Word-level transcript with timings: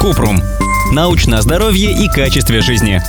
Купрум. 0.00 0.40
Научное 0.92 1.40
здоровье 1.40 1.92
и 1.92 2.08
качестве 2.08 2.60
жизни. 2.60 3.00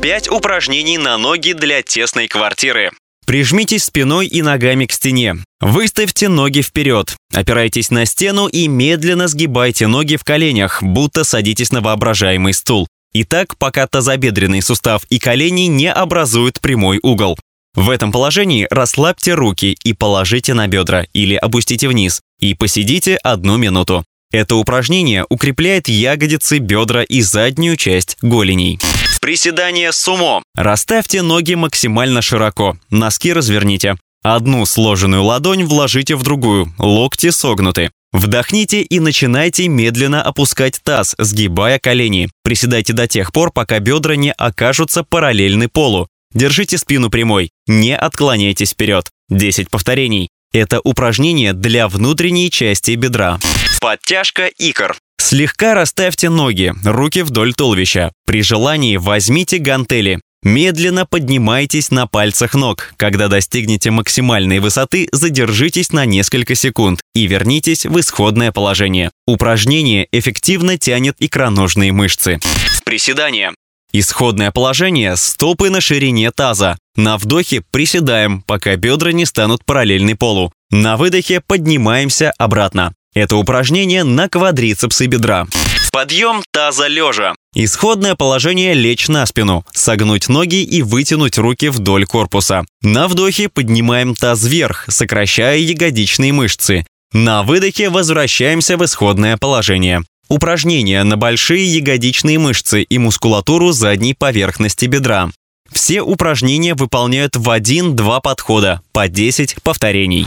Пять 0.00 0.30
упражнений 0.30 0.98
на 0.98 1.18
ноги 1.18 1.52
для 1.52 1.82
тесной 1.82 2.28
квартиры. 2.28 2.90
Прижмитесь 3.26 3.84
спиной 3.84 4.26
и 4.26 4.40
ногами 4.40 4.86
к 4.86 4.92
стене. 4.92 5.36
Выставьте 5.60 6.28
ноги 6.28 6.62
вперед. 6.62 7.16
Опирайтесь 7.34 7.90
на 7.90 8.06
стену 8.06 8.46
и 8.46 8.68
медленно 8.68 9.26
сгибайте 9.26 9.88
ноги 9.88 10.16
в 10.16 10.22
коленях, 10.22 10.82
будто 10.82 11.24
садитесь 11.24 11.72
на 11.72 11.80
воображаемый 11.80 12.52
стул. 12.52 12.86
И 13.12 13.24
так, 13.24 13.58
пока 13.58 13.86
тазобедренный 13.86 14.62
сустав 14.62 15.04
и 15.08 15.18
колени 15.18 15.62
не 15.62 15.92
образуют 15.92 16.60
прямой 16.60 17.00
угол. 17.02 17.36
В 17.74 17.90
этом 17.90 18.12
положении 18.12 18.66
расслабьте 18.70 19.34
руки 19.34 19.76
и 19.82 19.92
положите 19.92 20.54
на 20.54 20.68
бедра 20.68 21.04
или 21.12 21.34
опустите 21.34 21.88
вниз 21.88 22.20
и 22.38 22.54
посидите 22.54 23.16
одну 23.16 23.56
минуту. 23.56 24.04
Это 24.36 24.56
упражнение 24.56 25.24
укрепляет 25.30 25.88
ягодицы, 25.88 26.58
бедра 26.58 27.02
и 27.02 27.22
заднюю 27.22 27.78
часть 27.78 28.18
голеней. 28.20 28.78
Приседание 29.18 29.92
сумо. 29.92 30.42
Расставьте 30.54 31.22
ноги 31.22 31.54
максимально 31.54 32.20
широко, 32.20 32.76
носки 32.90 33.32
разверните. 33.32 33.96
Одну 34.22 34.66
сложенную 34.66 35.22
ладонь 35.22 35.64
вложите 35.64 36.16
в 36.16 36.22
другую, 36.22 36.70
локти 36.78 37.30
согнуты. 37.30 37.90
Вдохните 38.12 38.82
и 38.82 39.00
начинайте 39.00 39.68
медленно 39.68 40.22
опускать 40.22 40.82
таз, 40.84 41.14
сгибая 41.16 41.78
колени. 41.78 42.28
Приседайте 42.44 42.92
до 42.92 43.08
тех 43.08 43.32
пор, 43.32 43.50
пока 43.50 43.78
бедра 43.78 44.16
не 44.16 44.32
окажутся 44.32 45.02
параллельны 45.02 45.68
полу. 45.68 46.08
Держите 46.34 46.76
спину 46.76 47.08
прямой, 47.08 47.52
не 47.66 47.96
отклоняйтесь 47.96 48.72
вперед. 48.72 49.08
10 49.30 49.70
повторений. 49.70 50.28
Это 50.52 50.82
упражнение 50.84 51.54
для 51.54 51.88
внутренней 51.88 52.50
части 52.50 52.90
бедра. 52.96 53.38
Подтяжка 53.86 54.48
икр. 54.48 54.96
Слегка 55.16 55.72
расставьте 55.74 56.28
ноги, 56.28 56.74
руки 56.84 57.22
вдоль 57.22 57.54
туловища. 57.54 58.10
При 58.26 58.42
желании 58.42 58.96
возьмите 58.96 59.58
гантели. 59.58 60.20
Медленно 60.42 61.06
поднимайтесь 61.06 61.92
на 61.92 62.08
пальцах 62.08 62.54
ног. 62.54 62.94
Когда 62.96 63.28
достигнете 63.28 63.92
максимальной 63.92 64.58
высоты, 64.58 65.06
задержитесь 65.12 65.92
на 65.92 66.04
несколько 66.04 66.56
секунд 66.56 67.00
и 67.14 67.28
вернитесь 67.28 67.86
в 67.86 68.00
исходное 68.00 68.50
положение. 68.50 69.12
Упражнение 69.24 70.08
эффективно 70.10 70.78
тянет 70.78 71.14
икроножные 71.20 71.92
мышцы. 71.92 72.40
Приседание. 72.84 73.52
Исходное 73.92 74.50
положение– 74.50 75.14
стопы 75.16 75.70
на 75.70 75.80
ширине 75.80 76.32
таза. 76.32 76.76
На 76.96 77.18
вдохе 77.18 77.62
приседаем, 77.70 78.42
пока 78.42 78.74
бедра 78.74 79.12
не 79.12 79.26
станут 79.26 79.64
параллельны 79.64 80.16
полу. 80.16 80.52
На 80.72 80.96
выдохе 80.96 81.40
поднимаемся 81.40 82.32
обратно. 82.36 82.95
Это 83.16 83.36
упражнение 83.36 84.04
на 84.04 84.28
квадрицепсы 84.28 85.06
бедра. 85.06 85.46
Подъем 85.90 86.42
таза 86.52 86.86
лежа. 86.86 87.32
Исходное 87.54 88.14
положение– 88.14 88.74
лечь 88.74 89.08
на 89.08 89.24
спину, 89.24 89.64
согнуть 89.72 90.28
ноги 90.28 90.62
и 90.62 90.82
вытянуть 90.82 91.38
руки 91.38 91.70
вдоль 91.70 92.04
корпуса. 92.04 92.66
На 92.82 93.08
вдохе 93.08 93.48
поднимаем 93.48 94.14
таз 94.14 94.44
вверх, 94.44 94.84
сокращая 94.88 95.56
ягодичные 95.56 96.34
мышцы. 96.34 96.84
На 97.14 97.42
выдохе 97.42 97.88
возвращаемся 97.88 98.76
в 98.76 98.84
исходное 98.84 99.38
положение. 99.38 100.02
Упражнения 100.28 101.02
на 101.02 101.16
большие 101.16 101.64
ягодичные 101.64 102.38
мышцы 102.38 102.82
и 102.82 102.98
мускулатуру 102.98 103.72
задней 103.72 104.12
поверхности 104.12 104.84
бедра. 104.84 105.30
Все 105.70 106.00
упражнения 106.00 106.74
выполняют 106.74 107.36
в 107.36 107.50
один-два 107.50 108.20
подхода, 108.20 108.80
по 108.92 109.08
10 109.08 109.56
повторений. 109.62 110.26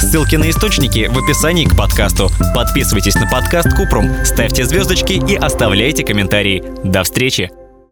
Ссылки 0.00 0.36
на 0.36 0.50
источники 0.50 1.08
в 1.10 1.18
описании 1.18 1.64
к 1.64 1.76
подкасту. 1.76 2.30
Подписывайтесь 2.54 3.14
на 3.14 3.26
подкаст 3.26 3.74
Купрум, 3.74 4.10
ставьте 4.24 4.64
звездочки 4.64 5.12
и 5.12 5.36
оставляйте 5.36 6.04
комментарии. 6.04 6.62
До 6.84 7.02
встречи! 7.04 7.61